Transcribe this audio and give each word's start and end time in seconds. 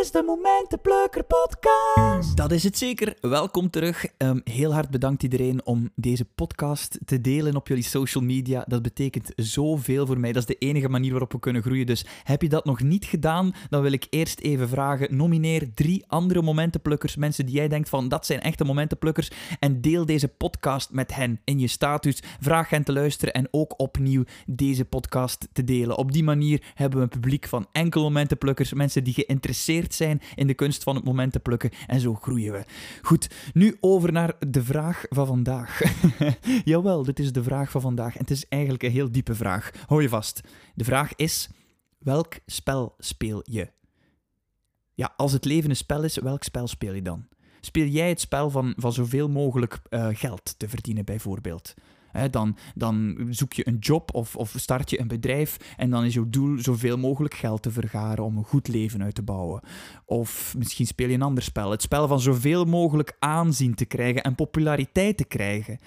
is 0.00 0.10
de 0.10 0.22
Momentenplukker 0.22 1.24
podcast. 1.24 2.36
Dat 2.36 2.52
is 2.52 2.62
het 2.62 2.78
zeker. 2.78 3.16
Welkom 3.20 3.70
terug. 3.70 4.06
Ehm, 4.16 4.40
heel 4.44 4.72
hard 4.72 4.90
bedankt 4.90 5.22
iedereen 5.22 5.66
om 5.66 5.90
deze 5.94 6.24
podcast 6.24 6.98
te 7.04 7.20
delen 7.20 7.56
op 7.56 7.68
jullie 7.68 7.82
social 7.82 8.24
media. 8.24 8.64
Dat 8.66 8.82
betekent 8.82 9.32
zoveel 9.36 10.06
voor 10.06 10.18
mij. 10.18 10.32
Dat 10.32 10.42
is 10.42 10.56
de 10.56 10.66
enige 10.66 10.88
manier 10.88 11.10
waarop 11.10 11.32
we 11.32 11.38
kunnen 11.38 11.62
groeien. 11.62 11.86
Dus 11.86 12.04
heb 12.24 12.42
je 12.42 12.48
dat 12.48 12.64
nog 12.64 12.82
niet 12.82 13.04
gedaan, 13.04 13.52
dan 13.68 13.82
wil 13.82 13.92
ik 13.92 14.06
eerst 14.10 14.40
even 14.40 14.68
vragen: 14.68 15.16
nomineer 15.16 15.74
drie 15.74 16.04
andere 16.06 16.42
momentenplukkers, 16.42 17.16
mensen 17.16 17.46
die 17.46 17.54
jij 17.54 17.68
denkt 17.68 17.88
van 17.88 18.08
dat 18.08 18.26
zijn 18.26 18.40
echte 18.40 18.64
momentenplukkers, 18.64 19.30
en 19.58 19.80
deel 19.80 20.06
deze 20.06 20.28
podcast 20.28 20.90
met 20.90 21.14
hen 21.14 21.40
in 21.44 21.58
je 21.58 21.68
status. 21.68 22.22
Vraag 22.40 22.70
hen 22.70 22.84
te 22.84 22.92
luisteren 22.92 23.34
en 23.34 23.48
ook 23.50 23.80
opnieuw 23.80 24.24
deze 24.46 24.84
podcast 24.84 25.48
te 25.52 25.64
delen. 25.64 25.96
Op 25.96 26.12
die 26.12 26.24
manier 26.24 26.62
hebben 26.74 26.98
we 26.98 27.04
een 27.04 27.20
publiek 27.20 27.46
van 27.46 27.66
enkel 27.72 28.02
momentenplukkers, 28.02 28.72
mensen 28.72 29.04
die 29.04 29.14
geïnteresseerd 29.14 29.86
zijn 29.94 30.20
in 30.34 30.46
de 30.46 30.54
kunst 30.54 30.82
van 30.82 30.94
het 30.94 31.04
moment 31.04 31.32
te 31.32 31.40
plukken. 31.40 31.70
En 31.86 32.00
zo 32.00 32.14
groeien 32.14 32.52
we. 32.52 32.64
Goed, 33.02 33.30
nu 33.52 33.76
over 33.80 34.12
naar 34.12 34.34
de 34.46 34.62
vraag 34.62 35.04
van 35.08 35.26
vandaag. 35.26 35.80
Jawel, 36.64 37.04
dit 37.04 37.18
is 37.18 37.32
de 37.32 37.42
vraag 37.42 37.70
van 37.70 37.80
vandaag. 37.80 38.14
En 38.14 38.20
het 38.20 38.30
is 38.30 38.48
eigenlijk 38.48 38.82
een 38.82 38.90
heel 38.90 39.12
diepe 39.12 39.34
vraag. 39.34 39.70
Hou 39.86 40.02
je 40.02 40.08
vast. 40.08 40.40
De 40.74 40.84
vraag 40.84 41.14
is: 41.14 41.48
welk 41.98 42.34
spel 42.46 42.94
speel 42.98 43.40
je? 43.44 43.70
Ja, 44.94 45.12
als 45.16 45.32
het 45.32 45.44
leven 45.44 45.70
een 45.70 45.76
spel 45.76 46.04
is, 46.04 46.16
welk 46.16 46.42
spel 46.42 46.66
speel 46.66 46.94
je 46.94 47.02
dan? 47.02 47.26
Speel 47.60 47.86
jij 47.86 48.08
het 48.08 48.20
spel 48.20 48.50
van, 48.50 48.72
van 48.76 48.92
zoveel 48.92 49.28
mogelijk 49.28 49.78
uh, 49.90 50.08
geld 50.12 50.54
te 50.58 50.68
verdienen, 50.68 51.04
bijvoorbeeld? 51.04 51.74
Dan, 52.30 52.56
dan 52.74 53.16
zoek 53.30 53.52
je 53.52 53.68
een 53.68 53.78
job 53.78 54.14
of, 54.14 54.36
of 54.36 54.54
start 54.56 54.90
je 54.90 55.00
een 55.00 55.08
bedrijf 55.08 55.74
en 55.76 55.90
dan 55.90 56.04
is 56.04 56.14
jouw 56.14 56.28
doel 56.28 56.58
zoveel 56.58 56.98
mogelijk 56.98 57.34
geld 57.34 57.62
te 57.62 57.70
vergaren 57.70 58.24
om 58.24 58.36
een 58.36 58.44
goed 58.44 58.68
leven 58.68 59.02
uit 59.02 59.14
te 59.14 59.22
bouwen. 59.22 59.62
Of 60.04 60.54
misschien 60.58 60.86
speel 60.86 61.08
je 61.08 61.14
een 61.14 61.22
ander 61.22 61.42
spel. 61.42 61.70
Het 61.70 61.82
spel 61.82 62.08
van 62.08 62.20
zoveel 62.20 62.64
mogelijk 62.64 63.16
aanzien 63.18 63.74
te 63.74 63.84
krijgen 63.84 64.22
en 64.22 64.34
populariteit 64.34 65.16
te 65.16 65.24
krijgen. 65.24 65.78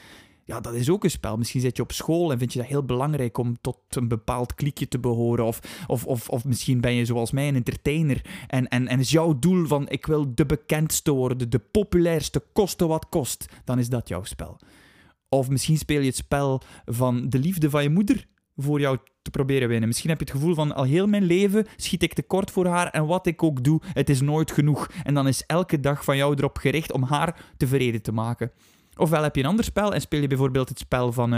Ja, 0.46 0.60
dat 0.60 0.74
is 0.74 0.90
ook 0.90 1.04
een 1.04 1.12
spel. 1.12 1.38
Misschien 1.38 1.62
zit 1.62 1.78
je 1.78 1.84
op 1.84 1.92
school 1.92 2.32
en 2.32 2.38
vind 2.38 2.54
je 2.54 2.60
dat 2.60 2.68
heel 2.68 2.84
belangrijk 2.84 3.38
om 3.38 3.58
tot 3.62 3.78
een 3.90 4.08
bepaald 4.08 4.56
klikje 4.56 4.88
te 4.88 5.00
behoren. 5.00 5.46
Of, 5.46 5.86
of, 5.88 6.06
of, 6.06 6.30
of 6.30 6.46
misschien 6.46 6.82
ben 6.82 6.94
je 6.94 7.06
zoals 7.06 7.32
mij 7.32 7.48
een 7.48 7.56
entertainer 7.56 8.22
en, 8.48 8.68
en, 8.68 8.88
en 8.88 9.00
is 9.00 9.12
jouw 9.12 9.40
doel 9.40 9.68
van 9.68 9.90
ik 9.90 10.06
wil 10.06 10.36
de 10.36 10.46
bekendste 10.46 11.12
worden, 11.12 11.50
de 11.50 11.60
populairste, 11.60 12.44
koste 12.54 12.88
wat 12.88 13.10
kost. 13.10 13.46
Dan 13.64 13.80
is 13.80 13.90
dat 13.90 14.08
jouw 14.08 14.24
spel. 14.24 14.60
Of 15.36 15.50
misschien 15.50 15.78
speel 15.78 16.00
je 16.00 16.06
het 16.06 16.16
spel 16.16 16.62
van 16.86 17.30
de 17.30 17.40
liefde 17.40 17.70
van 17.70 17.84
je 17.84 17.90
moeder 17.90 18.26
voor 18.56 18.80
jou 18.80 18.98
te 19.22 19.30
proberen 19.30 19.68
winnen. 19.68 19.88
Misschien 19.88 20.10
heb 20.10 20.20
je 20.20 20.26
het 20.26 20.34
gevoel 20.34 20.56
van 20.56 20.76
al 20.76 20.84
heel 20.84 21.08
mijn 21.08 21.24
leven 21.24 21.66
schiet 21.76 22.04
ik 22.04 22.14
tekort 22.14 22.52
voor 22.52 22.66
haar 22.66 22.90
en 22.90 23.06
wat 23.06 23.28
ik 23.28 23.44
ook 23.44 23.64
doe, 23.64 23.82
het 23.94 24.10
is 24.10 24.22
nooit 24.22 24.52
genoeg. 24.52 24.90
En 25.04 25.14
dan 25.14 25.28
is 25.28 25.44
elke 25.46 25.80
dag 25.80 26.04
van 26.04 26.18
jou 26.18 26.36
erop 26.36 26.58
gericht 26.58 26.92
om 26.92 27.04
haar 27.04 27.46
tevreden 27.58 28.02
te 28.02 28.12
maken. 28.12 28.52
Ofwel 28.98 29.24
heb 29.24 29.36
je 29.36 29.42
een 29.42 29.50
ander 29.50 29.66
spel 29.66 29.94
en 29.94 30.02
speel 30.02 30.22
je 30.22 30.28
bijvoorbeeld 30.28 30.70
het 30.70 30.80
spel 30.80 31.12
van 31.12 31.34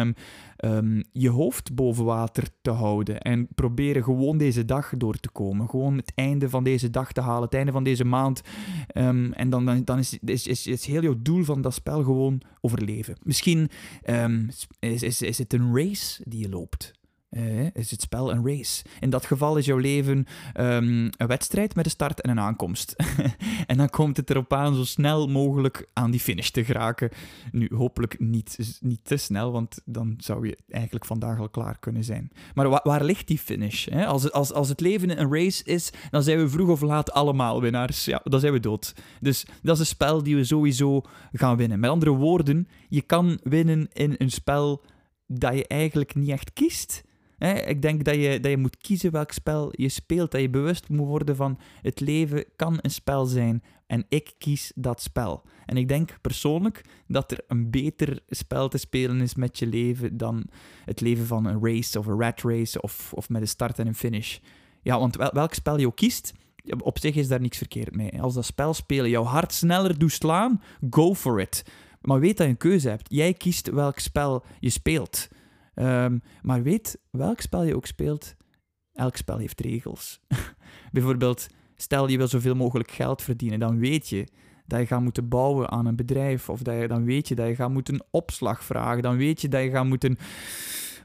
um, 0.57 1.03
je 1.11 1.29
hoofd 1.29 1.75
boven 1.75 2.05
water 2.05 2.47
te 2.61 2.71
houden. 2.71 3.19
En 3.19 3.47
proberen 3.55 4.03
gewoon 4.03 4.37
deze 4.37 4.65
dag 4.65 4.93
door 4.97 5.15
te 5.15 5.29
komen. 5.29 5.69
Gewoon 5.69 5.97
het 5.97 6.11
einde 6.15 6.49
van 6.49 6.63
deze 6.63 6.89
dag 6.89 7.11
te 7.11 7.21
halen, 7.21 7.43
het 7.43 7.53
einde 7.53 7.71
van 7.71 7.83
deze 7.83 8.05
maand. 8.05 8.41
Um, 8.93 9.33
en 9.33 9.49
dan, 9.49 9.83
dan 9.83 9.97
is, 9.97 10.17
is, 10.21 10.47
is, 10.47 10.67
is 10.67 10.85
heel 10.85 11.01
jouw 11.01 11.15
doel 11.21 11.43
van 11.43 11.61
dat 11.61 11.73
spel 11.73 12.03
gewoon 12.03 12.41
overleven. 12.61 13.15
Misschien 13.23 13.69
is, 14.79 15.03
is, 15.03 15.21
is 15.21 15.37
het 15.37 15.53
een 15.53 15.75
race 15.75 16.21
die 16.25 16.39
je 16.39 16.49
loopt. 16.49 16.93
Uh, 17.37 17.67
is 17.73 17.91
het 17.91 18.01
spel 18.01 18.31
een 18.31 18.47
race. 18.47 18.83
In 18.99 19.09
dat 19.09 19.25
geval 19.25 19.57
is 19.57 19.65
jouw 19.65 19.77
leven 19.77 20.17
um, 20.57 21.09
een 21.17 21.27
wedstrijd 21.27 21.75
met 21.75 21.85
een 21.85 21.91
start 21.91 22.21
en 22.21 22.29
een 22.29 22.39
aankomst. 22.39 22.95
en 23.67 23.77
dan 23.77 23.89
komt 23.89 24.17
het 24.17 24.29
erop 24.29 24.53
aan 24.53 24.75
zo 24.75 24.83
snel 24.83 25.27
mogelijk 25.27 25.87
aan 25.93 26.11
die 26.11 26.19
finish 26.19 26.49
te 26.49 26.65
geraken. 26.65 27.09
Nu, 27.51 27.69
hopelijk 27.75 28.19
niet, 28.19 28.77
niet 28.81 28.99
te 29.03 29.17
snel, 29.17 29.51
want 29.51 29.81
dan 29.85 30.13
zou 30.17 30.47
je 30.47 30.57
eigenlijk 30.69 31.05
vandaag 31.05 31.39
al 31.39 31.49
klaar 31.49 31.79
kunnen 31.79 32.03
zijn. 32.03 32.31
Maar 32.53 32.69
wa 32.69 32.79
waar 32.83 33.03
ligt 33.03 33.27
die 33.27 33.37
finish? 33.37 33.85
Hè? 33.85 34.05
Als, 34.05 34.31
als, 34.31 34.53
als 34.53 34.69
het 34.69 34.79
leven 34.79 35.19
een 35.19 35.33
race 35.33 35.63
is, 35.63 35.91
dan 36.11 36.23
zijn 36.23 36.37
we 36.37 36.49
vroeg 36.49 36.69
of 36.69 36.81
laat 36.81 37.11
allemaal 37.11 37.61
winnaars. 37.61 38.05
Ja, 38.05 38.21
dan 38.23 38.39
zijn 38.39 38.53
we 38.53 38.59
dood. 38.59 38.93
Dus 39.19 39.45
dat 39.61 39.75
is 39.75 39.79
een 39.79 39.85
spel 39.85 40.23
die 40.23 40.35
we 40.35 40.43
sowieso 40.43 41.01
gaan 41.31 41.57
winnen. 41.57 41.79
Met 41.79 41.89
andere 41.89 42.11
woorden, 42.11 42.67
je 42.89 43.01
kan 43.01 43.39
winnen 43.43 43.87
in 43.93 44.15
een 44.17 44.31
spel 44.31 44.83
dat 45.27 45.55
je 45.55 45.67
eigenlijk 45.67 46.15
niet 46.15 46.29
echt 46.29 46.53
kiest 46.53 47.03
ik 47.49 47.81
denk 47.81 48.03
dat 48.03 48.15
je, 48.15 48.39
dat 48.39 48.51
je 48.51 48.57
moet 48.57 48.77
kiezen 48.77 49.11
welk 49.11 49.31
spel 49.31 49.71
je 49.71 49.89
speelt. 49.89 50.31
Dat 50.31 50.41
je 50.41 50.49
bewust 50.49 50.89
moet 50.89 51.07
worden 51.07 51.35
van 51.35 51.59
het 51.81 51.99
leven 51.99 52.45
kan 52.55 52.77
een 52.81 52.91
spel 52.91 53.25
zijn. 53.25 53.63
En 53.87 54.05
ik 54.09 54.33
kies 54.37 54.71
dat 54.75 55.01
spel. 55.01 55.43
En 55.65 55.77
ik 55.77 55.87
denk 55.87 56.17
persoonlijk 56.21 56.81
dat 57.07 57.31
er 57.31 57.39
een 57.47 57.71
beter 57.71 58.19
spel 58.27 58.67
te 58.67 58.77
spelen 58.77 59.21
is 59.21 59.35
met 59.35 59.59
je 59.59 59.67
leven 59.67 60.17
dan 60.17 60.45
het 60.85 61.01
leven 61.01 61.25
van 61.25 61.45
een 61.45 61.65
race 61.65 61.99
of 61.99 62.05
een 62.05 62.19
rat 62.19 62.41
race 62.41 62.81
of, 62.81 63.13
of 63.13 63.29
met 63.29 63.41
een 63.41 63.47
start 63.47 63.79
en 63.79 63.87
een 63.87 63.95
finish. 63.95 64.37
Ja, 64.81 64.99
want 64.99 65.15
welk 65.15 65.53
spel 65.53 65.79
je 65.79 65.87
ook 65.87 65.95
kiest, 65.95 66.33
op 66.77 66.99
zich 66.99 67.15
is 67.15 67.27
daar 67.27 67.41
niks 67.41 67.57
verkeerd 67.57 67.95
mee. 67.95 68.21
Als 68.21 68.33
dat 68.33 68.45
spel 68.45 68.73
spelen 68.73 69.09
jouw 69.09 69.23
hart 69.23 69.53
sneller 69.53 69.99
doet 69.99 70.11
slaan, 70.11 70.61
go 70.89 71.15
for 71.15 71.41
it. 71.41 71.65
Maar 72.01 72.19
weet 72.19 72.37
dat 72.37 72.45
je 72.45 72.51
een 72.51 72.57
keuze 72.57 72.89
hebt. 72.89 73.13
Jij 73.13 73.33
kiest 73.33 73.69
welk 73.69 73.99
spel 73.99 74.43
je 74.59 74.69
speelt. 74.69 75.27
Um, 75.75 76.21
maar 76.41 76.63
weet, 76.63 76.99
welk 77.09 77.41
spel 77.41 77.63
je 77.63 77.75
ook 77.75 77.85
speelt, 77.85 78.35
elk 78.93 79.15
spel 79.15 79.37
heeft 79.37 79.61
regels. 79.61 80.19
Bijvoorbeeld, 80.91 81.47
stel 81.75 82.07
je 82.07 82.17
wil 82.17 82.27
zoveel 82.27 82.55
mogelijk 82.55 82.91
geld 82.91 83.21
verdienen, 83.21 83.59
dan 83.59 83.79
weet 83.79 84.09
je 84.09 84.27
dat 84.65 84.79
je 84.79 84.85
gaat 84.85 85.01
moeten 85.01 85.27
bouwen 85.27 85.69
aan 85.69 85.85
een 85.85 85.95
bedrijf, 85.95 86.49
of 86.49 86.61
dat 86.61 86.79
je, 86.79 86.87
dan 86.87 87.05
weet 87.05 87.27
je 87.27 87.35
dat 87.35 87.47
je 87.47 87.55
gaat 87.55 87.69
moeten 87.69 88.05
opslag 88.11 88.63
vragen, 88.63 89.01
dan 89.01 89.17
weet 89.17 89.41
je 89.41 89.47
dat 89.47 89.63
je 89.63 89.69
gaat 89.69 89.85
moeten 89.85 90.17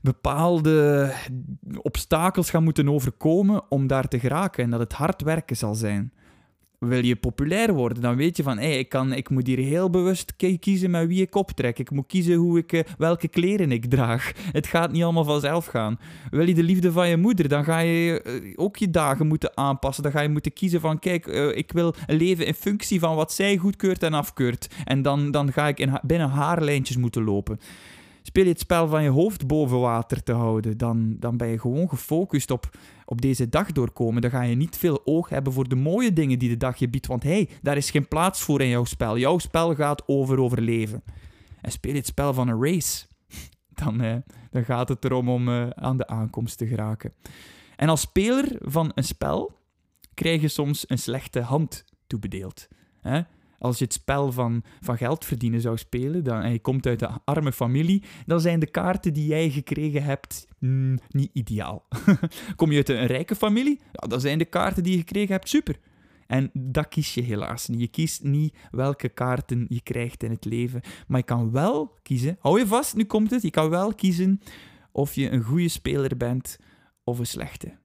bepaalde 0.02 1.12
obstakels 1.82 2.50
gaan 2.50 2.64
moeten 2.64 2.88
overkomen 2.88 3.70
om 3.70 3.86
daar 3.86 4.08
te 4.08 4.18
geraken 4.18 4.64
en 4.64 4.70
dat 4.70 4.80
het 4.80 4.92
hard 4.92 5.22
werken 5.22 5.56
zal 5.56 5.74
zijn 5.74 6.12
wil 6.78 7.04
je 7.04 7.16
populair 7.16 7.74
worden, 7.74 8.02
dan 8.02 8.16
weet 8.16 8.36
je 8.36 8.42
van, 8.42 8.58
ik, 8.58 8.88
kan, 8.88 9.12
ik 9.12 9.30
moet 9.30 9.46
hier 9.46 9.58
heel 9.58 9.90
bewust 9.90 10.36
kiezen 10.60 10.90
met 10.90 11.06
wie 11.06 11.22
ik 11.22 11.34
optrek. 11.34 11.78
Ik 11.78 11.90
moet 11.90 12.06
kiezen 12.06 12.34
hoe 12.34 12.58
ik, 12.58 12.72
eh, 12.72 12.84
welke 12.98 13.28
kleren 13.28 13.72
ik 13.72 13.90
draag. 13.90 14.32
Het 14.58 14.66
gaat 14.66 14.92
niet 14.92 15.02
allemaal 15.02 15.24
vanzelf 15.24 15.66
gaan. 15.66 15.98
Wil 16.30 16.46
je 16.46 16.54
de 16.54 16.62
liefde 16.62 16.92
van 16.92 17.08
je 17.08 17.16
moeder, 17.16 17.48
dan 17.48 17.64
ga 17.64 17.78
je 17.78 18.22
eh, 18.22 18.52
ook 18.56 18.76
je 18.76 18.90
dagen 18.90 19.26
moeten 19.26 19.56
aanpassen. 19.56 20.02
Dan 20.02 20.12
ga 20.12 20.20
je 20.20 20.28
moeten 20.28 20.52
kiezen 20.52 20.80
van, 20.80 20.98
kijk, 20.98 21.26
uh, 21.26 21.56
ik 21.56 21.72
wil 21.72 21.94
leven 22.06 22.46
in 22.46 22.54
functie 22.54 23.00
van 23.00 23.16
wat 23.16 23.32
zij 23.32 23.56
goedkeurt 23.56 24.02
en 24.02 24.14
afkeurt. 24.14 24.68
En 24.84 25.02
dan, 25.02 25.30
dan 25.30 25.52
ga 25.52 25.68
ik 25.68 25.78
in, 25.78 25.98
binnen 26.02 26.28
haar 26.28 26.62
lijntjes 26.62 26.96
moeten 26.96 27.24
lopen. 27.24 27.60
Speel 28.28 28.44
je 28.44 28.50
het 28.50 28.60
spel 28.60 28.88
van 28.88 29.02
je 29.02 29.08
hoofd 29.08 29.46
boven 29.46 29.80
water 29.80 30.22
te 30.22 30.32
houden, 30.32 30.76
dan, 30.76 31.16
dan 31.18 31.36
ben 31.36 31.48
je 31.48 31.58
gewoon 31.58 31.88
gefocust 31.88 32.50
op, 32.50 32.76
op 33.04 33.20
deze 33.20 33.48
dag 33.48 33.72
doorkomen. 33.72 34.22
Dan 34.22 34.30
ga 34.30 34.42
je 34.42 34.54
niet 34.54 34.76
veel 34.76 35.00
oog 35.06 35.28
hebben 35.28 35.52
voor 35.52 35.68
de 35.68 35.74
mooie 35.74 36.12
dingen 36.12 36.38
die 36.38 36.48
de 36.48 36.56
dag 36.56 36.76
je 36.76 36.88
biedt. 36.88 37.06
Want 37.06 37.22
hé, 37.22 37.30
hey, 37.30 37.48
daar 37.62 37.76
is 37.76 37.90
geen 37.90 38.08
plaats 38.08 38.42
voor 38.42 38.60
in 38.60 38.68
jouw 38.68 38.84
spel. 38.84 39.18
Jouw 39.18 39.38
spel 39.38 39.74
gaat 39.74 40.02
over 40.06 40.40
overleven. 40.40 41.02
En 41.60 41.72
speel 41.72 41.92
je 41.92 41.98
het 41.98 42.06
spel 42.06 42.34
van 42.34 42.48
een 42.48 42.62
race, 42.62 43.06
dan, 43.82 44.00
eh, 44.00 44.16
dan 44.50 44.64
gaat 44.64 44.88
het 44.88 45.04
erom 45.04 45.28
om 45.28 45.48
eh, 45.48 45.68
aan 45.70 45.96
de 45.96 46.06
aankomst 46.06 46.58
te 46.58 46.66
geraken. 46.66 47.12
En 47.76 47.88
als 47.88 48.00
speler 48.00 48.56
van 48.60 48.92
een 48.94 49.04
spel 49.04 49.58
krijg 50.14 50.40
je 50.40 50.48
soms 50.48 50.84
een 50.88 50.98
slechte 50.98 51.40
hand 51.40 51.84
toebedeeld. 52.06 52.68
Hè? 53.00 53.20
Als 53.58 53.78
je 53.78 53.84
het 53.84 53.92
spel 53.92 54.32
van, 54.32 54.62
van 54.80 54.96
geld 54.96 55.24
verdienen 55.24 55.60
zou 55.60 55.76
spelen 55.76 56.24
dan, 56.24 56.42
en 56.42 56.52
je 56.52 56.58
komt 56.58 56.86
uit 56.86 57.02
een 57.02 57.18
arme 57.24 57.52
familie, 57.52 58.02
dan 58.26 58.40
zijn 58.40 58.60
de 58.60 58.70
kaarten 58.70 59.14
die 59.14 59.26
jij 59.26 59.50
gekregen 59.50 60.02
hebt 60.02 60.46
mm, 60.58 60.98
niet 61.08 61.30
ideaal. 61.32 61.88
Kom 62.56 62.70
je 62.70 62.76
uit 62.76 62.88
een 62.88 63.06
rijke 63.06 63.34
familie, 63.36 63.80
ja, 63.92 64.08
dan 64.08 64.20
zijn 64.20 64.38
de 64.38 64.44
kaarten 64.44 64.82
die 64.82 64.92
je 64.92 64.98
gekregen 64.98 65.32
hebt 65.32 65.48
super. 65.48 65.78
En 66.26 66.50
dat 66.52 66.88
kies 66.88 67.14
je 67.14 67.22
helaas 67.22 67.68
niet. 67.68 67.80
Je 67.80 67.88
kiest 67.88 68.22
niet 68.22 68.56
welke 68.70 69.08
kaarten 69.08 69.66
je 69.68 69.80
krijgt 69.80 70.22
in 70.22 70.30
het 70.30 70.44
leven. 70.44 70.80
Maar 71.06 71.18
je 71.18 71.24
kan 71.24 71.50
wel 71.50 71.98
kiezen, 72.02 72.36
hou 72.40 72.58
je 72.58 72.66
vast, 72.66 72.96
nu 72.96 73.04
komt 73.04 73.30
het, 73.30 73.42
je 73.42 73.50
kan 73.50 73.70
wel 73.70 73.94
kiezen 73.94 74.40
of 74.92 75.14
je 75.14 75.30
een 75.30 75.42
goede 75.42 75.68
speler 75.68 76.16
bent 76.16 76.58
of 77.04 77.18
een 77.18 77.26
slechte. 77.26 77.78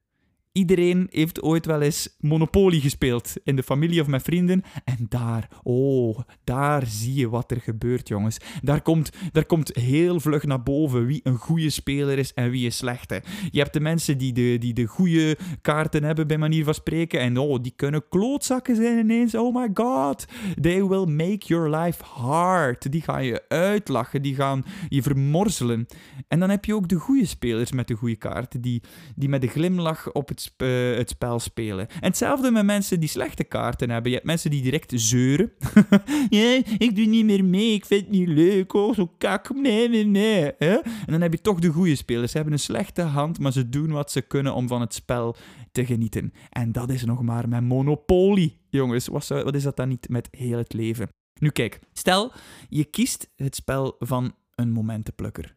Iedereen 0.53 1.07
heeft 1.11 1.41
ooit 1.41 1.65
wel 1.65 1.81
eens 1.81 2.15
Monopoly 2.19 2.79
gespeeld 2.79 3.33
in 3.43 3.55
de 3.55 3.63
familie 3.63 4.01
of 4.01 4.07
met 4.07 4.21
vrienden. 4.21 4.63
En 4.83 5.05
daar, 5.09 5.47
oh, 5.63 6.19
daar 6.43 6.85
zie 6.85 7.13
je 7.13 7.29
wat 7.29 7.51
er 7.51 7.61
gebeurt, 7.61 8.07
jongens. 8.07 8.37
Daar 8.61 8.81
komt, 8.81 9.11
daar 9.31 9.45
komt 9.45 9.75
heel 9.75 10.19
vlug 10.19 10.43
naar 10.43 10.63
boven 10.63 11.05
wie 11.05 11.19
een 11.23 11.37
goede 11.37 11.69
speler 11.69 12.17
is 12.17 12.33
en 12.33 12.49
wie 12.49 12.65
een 12.65 12.71
slechte. 12.71 13.23
Je 13.51 13.59
hebt 13.59 13.73
de 13.73 13.79
mensen 13.79 14.17
die 14.17 14.33
de, 14.33 14.57
die 14.59 14.73
de 14.73 14.85
goede 14.85 15.37
kaarten 15.61 16.03
hebben, 16.03 16.27
bij 16.27 16.37
manier 16.37 16.63
van 16.63 16.73
spreken. 16.73 17.19
En 17.19 17.37
oh, 17.37 17.61
die 17.61 17.73
kunnen 17.75 18.07
klootzakken 18.09 18.75
zijn 18.75 18.97
ineens. 18.97 19.35
Oh 19.35 19.55
my 19.55 19.69
god. 19.73 20.25
They 20.61 20.85
will 20.85 21.05
make 21.05 21.47
your 21.47 21.75
life 21.75 22.03
hard. 22.03 22.91
Die 22.91 23.01
gaan 23.01 23.25
je 23.25 23.43
uitlachen, 23.47 24.21
die 24.21 24.35
gaan 24.35 24.65
je 24.89 25.01
vermorzelen. 25.01 25.87
En 26.27 26.39
dan 26.39 26.49
heb 26.49 26.65
je 26.65 26.75
ook 26.75 26.87
de 26.87 26.95
goede 26.95 27.25
spelers 27.25 27.71
met 27.71 27.87
de 27.87 27.93
goede 27.93 28.15
kaarten, 28.15 28.61
die, 28.61 28.81
die 29.15 29.29
met 29.29 29.43
een 29.43 29.49
glimlach 29.49 30.11
op 30.11 30.27
het 30.27 30.41
eh, 30.57 30.95
het 30.95 31.09
spel 31.09 31.39
spelen. 31.39 31.87
En 31.87 31.97
hetzelfde 31.99 32.51
met 32.51 32.65
mensen 32.65 32.99
die 32.99 33.09
slechte 33.09 33.43
kaarten 33.43 33.89
hebben. 33.89 34.09
Je 34.09 34.17
hebt 34.17 34.27
mensen 34.27 34.51
die 34.51 34.61
direct 34.61 34.91
zeuren. 34.95 35.51
ja, 36.29 36.61
ik 36.77 36.95
doe 36.95 37.05
niet 37.05 37.25
meer 37.25 37.45
mee, 37.45 37.73
ik 37.73 37.85
vind 37.85 38.01
het 38.01 38.09
niet 38.09 38.27
leuk. 38.27 38.73
Oh, 38.73 38.93
zo 38.93 39.11
kak, 39.17 39.55
nee, 39.55 39.89
nee, 39.89 40.05
nee. 40.05 40.51
En 40.51 40.83
dan 41.05 41.21
heb 41.21 41.33
je 41.33 41.41
toch 41.41 41.59
de 41.59 41.69
goede 41.69 41.95
spelers. 41.95 42.31
Ze 42.31 42.37
hebben 42.37 42.53
een 42.53 42.59
slechte 42.59 43.01
hand, 43.01 43.39
maar 43.39 43.51
ze 43.51 43.69
doen 43.69 43.91
wat 43.91 44.11
ze 44.11 44.21
kunnen 44.21 44.53
om 44.53 44.67
van 44.67 44.81
het 44.81 44.93
spel 44.93 45.35
te 45.71 45.85
genieten. 45.85 46.33
En 46.49 46.71
dat 46.71 46.89
is 46.89 47.03
nog 47.03 47.21
maar 47.21 47.49
met 47.49 47.61
Monopoly, 47.61 48.57
jongens. 48.69 49.07
Wat, 49.07 49.27
wat 49.27 49.55
is 49.55 49.63
dat 49.63 49.75
dan 49.75 49.89
niet 49.89 50.09
met 50.09 50.27
heel 50.31 50.57
het 50.57 50.73
leven? 50.73 51.07
Nu 51.39 51.49
kijk, 51.49 51.79
stel 51.93 52.31
je 52.69 52.83
kiest 52.83 53.29
het 53.35 53.55
spel 53.55 53.95
van 53.99 54.35
een 54.55 54.71
momentenplukker. 54.71 55.55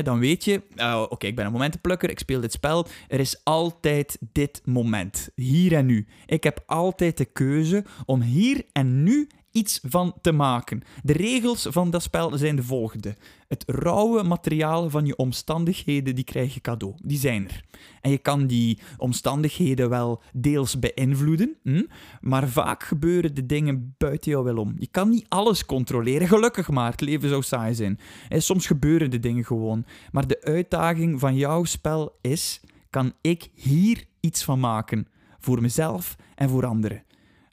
Dan 0.00 0.18
weet 0.18 0.44
je, 0.44 0.62
oh, 0.76 1.06
oké, 1.08 1.26
ik 1.26 1.36
ben 1.36 1.46
een 1.46 1.52
momentenplukker, 1.52 2.10
ik 2.10 2.18
speel 2.18 2.40
dit 2.40 2.52
spel. 2.52 2.86
Er 3.08 3.20
is 3.20 3.40
altijd 3.44 4.18
dit 4.32 4.62
moment, 4.64 5.28
hier 5.34 5.72
en 5.72 5.86
nu. 5.86 6.06
Ik 6.26 6.44
heb 6.44 6.62
altijd 6.66 7.16
de 7.16 7.24
keuze 7.24 7.84
om 8.06 8.20
hier 8.20 8.64
en 8.72 9.02
nu 9.02 9.28
iets 9.52 9.80
van 9.82 10.14
te 10.20 10.32
maken. 10.32 10.82
De 11.02 11.12
regels 11.12 11.66
van 11.70 11.90
dat 11.90 12.02
spel 12.02 12.36
zijn 12.36 12.56
de 12.56 12.62
volgende. 12.62 13.16
Het 13.48 13.64
rauwe 13.66 14.22
materiaal 14.22 14.90
van 14.90 15.06
je 15.06 15.16
omstandigheden, 15.16 16.14
die 16.14 16.24
krijg 16.24 16.54
je 16.54 16.60
cadeau. 16.60 16.94
Die 17.02 17.18
zijn 17.18 17.48
er. 17.48 17.64
En 18.00 18.10
je 18.10 18.18
kan 18.18 18.46
die 18.46 18.78
omstandigheden 18.96 19.88
wel 19.88 20.22
deels 20.32 20.78
beïnvloeden, 20.78 21.56
hm? 21.62 21.82
maar 22.20 22.48
vaak 22.48 22.82
gebeuren 22.82 23.34
de 23.34 23.46
dingen 23.46 23.94
buiten 23.98 24.30
jou 24.30 24.44
wel 24.44 24.56
om. 24.56 24.74
Je 24.78 24.88
kan 24.90 25.08
niet 25.08 25.26
alles 25.28 25.66
controleren, 25.66 26.28
gelukkig 26.28 26.70
maar. 26.70 26.90
Het 26.90 27.00
leven 27.00 27.28
zou 27.28 27.42
saai 27.42 27.74
zijn. 27.74 27.98
Hè, 28.28 28.40
soms 28.40 28.66
gebeuren 28.66 29.10
de 29.10 29.20
dingen 29.20 29.44
gewoon. 29.44 29.84
Maar 30.10 30.26
de 30.26 30.42
uitdaging 30.42 31.20
van 31.20 31.36
jouw 31.36 31.64
spel 31.64 32.18
is: 32.20 32.60
kan 32.90 33.12
ik 33.20 33.50
hier 33.54 34.04
iets 34.20 34.44
van 34.44 34.60
maken? 34.60 35.06
Voor 35.38 35.60
mezelf 35.60 36.16
en 36.34 36.48
voor 36.48 36.66
anderen. 36.66 37.02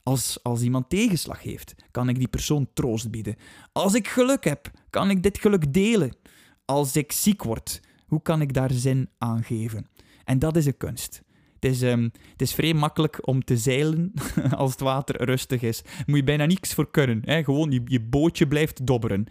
Als, 0.02 0.42
als 0.42 0.62
iemand 0.62 0.88
tegenslag 0.88 1.42
heeft, 1.42 1.74
kan 1.90 2.08
ik 2.08 2.18
die 2.18 2.28
persoon 2.28 2.68
troost 2.74 3.10
bieden. 3.10 3.36
Als 3.72 3.94
ik 3.94 4.08
geluk 4.08 4.44
heb, 4.44 4.70
kan 4.90 5.10
ik 5.10 5.22
dit 5.22 5.38
geluk 5.38 5.72
delen. 5.72 6.16
Als 6.64 6.96
ik 6.96 7.12
ziek 7.12 7.42
word, 7.42 7.80
hoe 8.06 8.22
kan 8.22 8.40
ik 8.40 8.52
daar 8.52 8.70
zin 8.70 9.08
aan 9.18 9.42
geven? 9.42 9.86
En 10.24 10.38
dat 10.38 10.56
is 10.56 10.66
een 10.66 10.76
kunst. 10.76 11.22
Het 11.60 11.70
is, 11.70 11.82
ehm, 11.82 12.02
het 12.32 12.42
is 12.42 12.54
vrij 12.54 12.74
makkelijk 12.74 13.26
om 13.26 13.44
te 13.44 13.56
zeilen 13.56 14.12
als 14.56 14.70
het 14.70 14.80
water 14.80 15.24
rustig 15.24 15.62
is. 15.62 15.82
Daar 15.82 16.04
moet 16.06 16.16
je 16.16 16.24
bijna 16.24 16.46
niks 16.46 16.74
voor 16.74 16.90
kunnen. 16.90 17.22
Hè? 17.24 17.44
Gewoon, 17.44 17.70
je, 17.70 17.82
je 17.84 18.00
bootje 18.00 18.48
blijft 18.48 18.86
dobberen. 18.86 19.26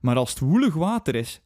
Maar 0.00 0.16
als 0.16 0.30
het 0.30 0.38
woelig 0.38 0.74
water 0.74 1.14
is, 1.14 1.40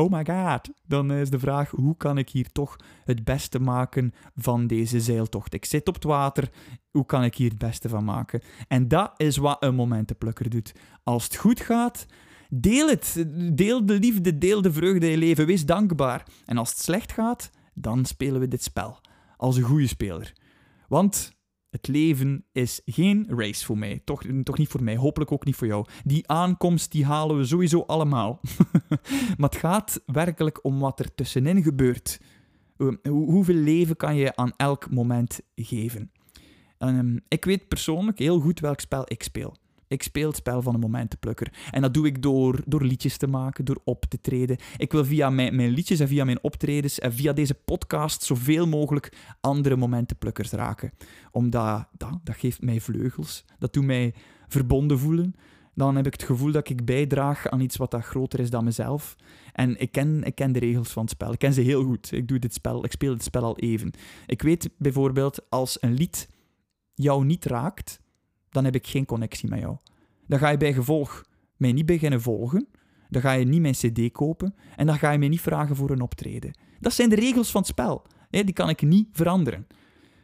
oh 0.00 0.10
my 0.10 0.24
god, 0.24 0.70
dan 0.86 1.12
is 1.12 1.30
de 1.30 1.38
vraag, 1.38 1.70
hoe 1.70 1.96
kan 1.96 2.18
ik 2.18 2.28
hier 2.28 2.52
toch 2.52 2.76
het 3.04 3.24
beste 3.24 3.60
maken 3.60 4.14
van 4.36 4.66
deze 4.66 5.00
zeiltocht? 5.00 5.54
Ik 5.54 5.64
zit 5.64 5.88
op 5.88 5.94
het 5.94 6.04
water, 6.04 6.50
hoe 6.90 7.06
kan 7.06 7.24
ik 7.24 7.34
hier 7.34 7.48
het 7.48 7.58
beste 7.58 7.88
van 7.88 8.04
maken? 8.04 8.42
En 8.68 8.88
dat 8.88 9.12
is 9.16 9.36
wat 9.36 9.62
een 9.62 9.74
momentenplukker 9.74 10.50
doet. 10.50 10.74
Als 11.02 11.24
het 11.24 11.36
goed 11.36 11.60
gaat, 11.60 12.06
deel 12.48 12.88
het. 12.88 13.26
Deel 13.52 13.86
de 13.86 13.98
liefde, 13.98 14.38
deel 14.38 14.62
de 14.62 14.72
vreugde 14.72 15.06
in 15.06 15.12
je 15.12 15.18
leven. 15.18 15.46
Wees 15.46 15.66
dankbaar. 15.66 16.26
En 16.44 16.56
als 16.56 16.70
het 16.70 16.78
slecht 16.78 17.12
gaat, 17.12 17.50
dan 17.74 18.04
spelen 18.04 18.40
we 18.40 18.48
dit 18.48 18.62
spel. 18.62 19.00
Als 19.36 19.56
een 19.56 19.62
goede 19.62 19.86
speler. 19.86 20.32
Want 20.88 21.32
het 21.70 21.88
leven 21.88 22.44
is 22.52 22.80
geen 22.84 23.26
race 23.28 23.64
voor 23.64 23.78
mij. 23.78 24.00
Toch, 24.04 24.22
toch 24.42 24.58
niet 24.58 24.68
voor 24.68 24.82
mij. 24.82 24.96
Hopelijk 24.96 25.32
ook 25.32 25.44
niet 25.44 25.56
voor 25.56 25.66
jou. 25.66 25.86
Die 26.04 26.28
aankomst 26.28 26.92
die 26.92 27.04
halen 27.04 27.36
we 27.36 27.44
sowieso 27.44 27.80
allemaal. 27.86 28.40
maar 29.38 29.48
het 29.50 29.56
gaat 29.56 30.02
werkelijk 30.06 30.64
om 30.64 30.78
wat 30.78 31.00
er 31.00 31.14
tussenin 31.14 31.62
gebeurt. 31.62 32.20
Hoe- 32.76 32.98
hoeveel 33.08 33.54
leven 33.54 33.96
kan 33.96 34.16
je 34.16 34.36
aan 34.36 34.52
elk 34.56 34.90
moment 34.90 35.40
geven? 35.54 36.10
Ehm, 36.78 37.16
ik 37.28 37.44
weet 37.44 37.68
persoonlijk 37.68 38.18
heel 38.18 38.40
goed 38.40 38.60
welk 38.60 38.80
spel 38.80 39.02
ik 39.06 39.22
speel. 39.22 39.56
Ik 39.90 40.02
speel 40.02 40.28
het 40.28 40.36
spel 40.36 40.62
van 40.62 40.74
een 40.74 40.80
momentenplukker. 40.80 41.52
En 41.70 41.82
dat 41.82 41.94
doe 41.94 42.06
ik 42.06 42.22
door, 42.22 42.60
door 42.66 42.82
liedjes 42.84 43.16
te 43.16 43.26
maken, 43.26 43.64
door 43.64 43.80
op 43.84 44.04
te 44.04 44.20
treden. 44.20 44.56
Ik 44.76 44.92
wil 44.92 45.04
via 45.04 45.30
mijn, 45.30 45.56
mijn 45.56 45.70
liedjes 45.70 46.00
en 46.00 46.08
via 46.08 46.24
mijn 46.24 46.42
optredens 46.42 46.98
en 46.98 47.12
via 47.12 47.32
deze 47.32 47.54
podcast 47.54 48.22
zoveel 48.22 48.66
mogelijk 48.66 49.12
andere 49.40 49.76
momentenplukkers 49.76 50.50
raken. 50.50 50.92
Omdat 51.30 51.88
dat, 51.96 52.18
dat 52.24 52.36
geeft 52.36 52.62
mij 52.62 52.80
vleugels. 52.80 53.44
Dat 53.58 53.72
doet 53.72 53.84
mij 53.84 54.14
verbonden 54.48 54.98
voelen. 54.98 55.34
Dan 55.74 55.96
heb 55.96 56.06
ik 56.06 56.12
het 56.12 56.22
gevoel 56.22 56.52
dat 56.52 56.68
ik 56.68 56.84
bijdraag 56.84 57.48
aan 57.48 57.60
iets 57.60 57.76
wat 57.76 57.90
dat 57.90 58.04
groter 58.04 58.40
is 58.40 58.50
dan 58.50 58.64
mezelf. 58.64 59.16
En 59.52 59.80
ik 59.80 59.92
ken, 59.92 60.22
ik 60.22 60.34
ken 60.34 60.52
de 60.52 60.58
regels 60.58 60.90
van 60.90 61.02
het 61.02 61.10
spel. 61.10 61.32
Ik 61.32 61.38
ken 61.38 61.52
ze 61.52 61.60
heel 61.60 61.84
goed. 61.84 62.12
Ik, 62.12 62.28
doe 62.28 62.38
dit 62.38 62.54
spel, 62.54 62.84
ik 62.84 62.92
speel 62.92 63.12
dit 63.12 63.24
spel 63.24 63.42
al 63.42 63.58
even. 63.58 63.90
Ik 64.26 64.42
weet 64.42 64.70
bijvoorbeeld, 64.78 65.50
als 65.50 65.76
een 65.80 65.94
lied 65.94 66.28
jou 66.94 67.24
niet 67.24 67.44
raakt, 67.44 68.00
dan 68.50 68.64
heb 68.64 68.74
ik 68.74 68.86
geen 68.86 69.04
connectie 69.04 69.48
met 69.48 69.60
jou. 69.60 69.76
Dan 70.26 70.38
ga 70.38 70.48
je 70.48 70.56
bij 70.56 70.72
gevolg 70.72 71.24
mij 71.56 71.72
niet 71.72 71.86
beginnen 71.86 72.20
volgen. 72.20 72.68
Dan 73.08 73.22
ga 73.22 73.32
je 73.32 73.44
niet 73.44 73.60
mijn 73.60 73.74
CD 73.74 74.12
kopen. 74.12 74.54
En 74.76 74.86
dan 74.86 74.98
ga 74.98 75.10
je 75.10 75.18
mij 75.18 75.28
niet 75.28 75.40
vragen 75.40 75.76
voor 75.76 75.90
een 75.90 76.00
optreden. 76.00 76.54
Dat 76.80 76.92
zijn 76.92 77.08
de 77.08 77.14
regels 77.14 77.50
van 77.50 77.60
het 77.60 77.70
spel. 77.70 78.06
Die 78.30 78.52
kan 78.52 78.68
ik 78.68 78.82
niet 78.82 79.08
veranderen. 79.12 79.66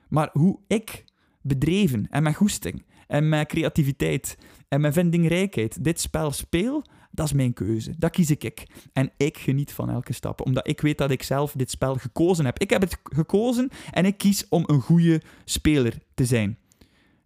Maar 0.08 0.30
hoe 0.32 0.58
ik 0.66 1.04
bedreven 1.40 2.06
en 2.10 2.22
met 2.22 2.34
goesting 2.34 2.84
en 3.06 3.28
met 3.28 3.48
creativiteit 3.48 4.38
en 4.68 4.80
met 4.80 4.92
vindingrijkheid 4.92 5.84
dit 5.84 6.00
spel 6.00 6.30
speel, 6.30 6.84
dat 7.10 7.26
is 7.26 7.32
mijn 7.32 7.52
keuze. 7.52 7.94
Dat 7.98 8.10
kies 8.10 8.30
ik. 8.30 8.66
En 8.92 9.10
ik 9.16 9.38
geniet 9.38 9.72
van 9.72 9.90
elke 9.90 10.12
stap, 10.12 10.40
omdat 10.40 10.68
ik 10.68 10.80
weet 10.80 10.98
dat 10.98 11.10
ik 11.10 11.22
zelf 11.22 11.52
dit 11.52 11.70
spel 11.70 11.94
gekozen 11.94 12.44
heb. 12.44 12.58
Ik 12.58 12.70
heb 12.70 12.80
het 12.80 12.98
gekozen 13.02 13.70
en 13.90 14.04
ik 14.04 14.18
kies 14.18 14.48
om 14.48 14.64
een 14.66 14.80
goede 14.80 15.22
speler 15.44 15.98
te 16.14 16.24
zijn. 16.24 16.58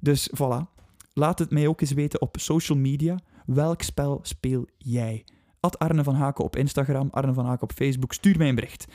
Dus 0.00 0.30
voilà. 0.34 0.79
Laat 1.12 1.38
het 1.38 1.50
mij 1.50 1.66
ook 1.66 1.80
eens 1.80 1.92
weten 1.92 2.20
op 2.20 2.36
social 2.40 2.78
media. 2.78 3.18
Welk 3.46 3.82
spel 3.82 4.20
speel 4.22 4.66
jij? 4.78 5.24
Ad 5.60 5.78
Arne 5.78 6.04
van 6.04 6.14
Haken 6.14 6.44
op 6.44 6.56
Instagram, 6.56 7.08
Arne 7.10 7.32
van 7.32 7.46
Haken 7.46 7.62
op 7.62 7.72
Facebook. 7.72 8.12
Stuur 8.12 8.38
mij 8.38 8.48
een 8.48 8.54
bericht. 8.54 8.86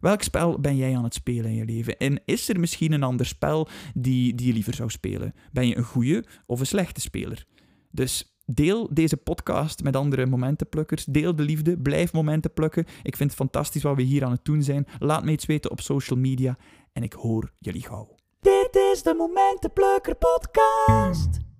Welk 0.00 0.22
spel 0.22 0.60
ben 0.60 0.76
jij 0.76 0.96
aan 0.96 1.04
het 1.04 1.14
spelen 1.14 1.50
in 1.50 1.56
je 1.56 1.64
leven? 1.64 1.96
En 1.96 2.20
is 2.24 2.48
er 2.48 2.60
misschien 2.60 2.92
een 2.92 3.02
ander 3.02 3.26
spel 3.26 3.68
die, 3.94 4.34
die 4.34 4.46
je 4.46 4.52
liever 4.52 4.74
zou 4.74 4.90
spelen? 4.90 5.34
Ben 5.52 5.68
je 5.68 5.76
een 5.76 5.84
goede 5.84 6.24
of 6.46 6.60
een 6.60 6.66
slechte 6.66 7.00
speler? 7.00 7.46
Dus 7.90 8.36
deel 8.46 8.88
deze 8.94 9.16
podcast 9.16 9.82
met 9.82 9.96
andere 9.96 10.26
momentenplukkers. 10.26 11.04
Deel 11.04 11.36
de 11.36 11.42
liefde. 11.42 11.78
Blijf 11.78 12.12
momenten 12.12 12.52
plukken. 12.52 12.86
Ik 13.02 13.16
vind 13.16 13.30
het 13.30 13.38
fantastisch 13.38 13.82
wat 13.82 13.96
we 13.96 14.02
hier 14.02 14.24
aan 14.24 14.32
het 14.32 14.44
doen 14.44 14.62
zijn. 14.62 14.86
Laat 14.98 15.24
me 15.24 15.30
iets 15.30 15.46
weten 15.46 15.70
op 15.70 15.80
social 15.80 16.18
media. 16.18 16.56
En 16.92 17.02
ik 17.02 17.12
hoor 17.12 17.52
jullie 17.58 17.82
gauw. 17.82 18.14
Dit 18.40 18.76
is 18.92 19.02
de 19.02 19.14
Momentenplukker 19.14 20.14
podcast. 20.14 21.51